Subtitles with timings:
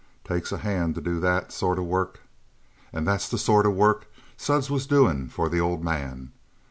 [0.23, 2.21] Takes a hand to do that sort of work.
[2.91, 6.31] And that's the sort of work Suds was doing for the old man.